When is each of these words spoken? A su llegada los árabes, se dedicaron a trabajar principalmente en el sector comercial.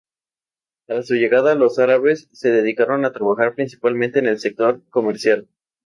A 0.87 1.03
su 1.03 1.13
llegada 1.13 1.53
los 1.53 1.77
árabes, 1.77 2.27
se 2.31 2.49
dedicaron 2.49 3.05
a 3.05 3.11
trabajar 3.13 3.53
principalmente 3.53 4.17
en 4.17 4.25
el 4.25 4.39
sector 4.39 4.81
comercial. 4.89 5.47